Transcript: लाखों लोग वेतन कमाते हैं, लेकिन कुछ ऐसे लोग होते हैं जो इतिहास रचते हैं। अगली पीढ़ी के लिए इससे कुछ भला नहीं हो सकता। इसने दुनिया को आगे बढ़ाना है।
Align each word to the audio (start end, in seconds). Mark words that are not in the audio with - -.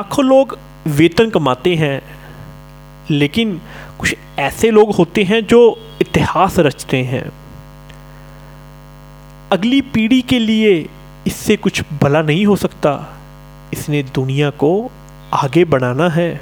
लाखों 0.00 0.24
लोग 0.24 0.58
वेतन 0.86 1.30
कमाते 1.30 1.74
हैं, 1.74 2.02
लेकिन 3.10 3.60
कुछ 3.98 4.14
ऐसे 4.38 4.70
लोग 4.70 4.94
होते 4.94 5.24
हैं 5.24 5.46
जो 5.46 5.60
इतिहास 6.00 6.58
रचते 6.58 7.02
हैं। 7.02 7.32
अगली 9.52 9.80
पीढ़ी 9.80 10.22
के 10.22 10.38
लिए 10.38 10.88
इससे 11.26 11.56
कुछ 11.56 11.82
भला 12.02 12.22
नहीं 12.22 12.46
हो 12.46 12.56
सकता। 12.56 12.92
इसने 13.72 14.02
दुनिया 14.02 14.50
को 14.50 14.90
आगे 15.34 15.64
बढ़ाना 15.64 16.08
है। 16.08 16.40